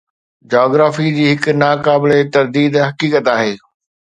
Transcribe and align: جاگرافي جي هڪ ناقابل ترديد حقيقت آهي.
جاگرافي 0.51 1.07
جي 1.17 1.25
هڪ 1.31 1.43
ناقابل 1.65 2.11
ترديد 2.39 2.73
حقيقت 2.87 3.25
آهي. 3.37 3.53